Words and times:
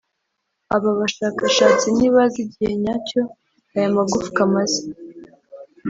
aba 0.75 0.89
bashakashatsi 0.99 1.87
ntibazi 1.97 2.37
igihe 2.45 2.71
nyacyo 2.83 3.21
aya 3.73 3.89
magufwa 3.95 4.39
amaze 4.47 4.81